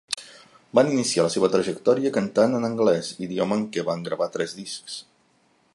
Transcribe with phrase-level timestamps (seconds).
[0.77, 4.97] Van iniciar la seva trajectòria cantant en anglès, idioma en què van gravar tres discs.